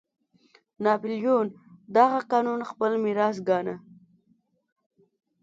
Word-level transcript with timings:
ناپلیون 0.83 1.47
دغه 1.95 2.19
قانون 2.31 2.59
خپل 2.69 2.91
لوی 2.93 3.01
میراث 3.03 3.37
ګاڼه. 3.47 3.75